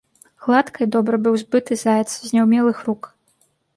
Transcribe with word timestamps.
Гладка 0.45 0.79
і 0.85 0.87
добра 0.95 1.19
быў 1.27 1.37
збыты 1.43 1.73
заяц 1.83 2.09
з 2.15 2.27
няўмелых 2.37 2.77
рук. 2.89 3.01